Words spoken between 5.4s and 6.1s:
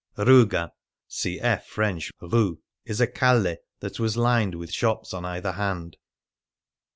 hand.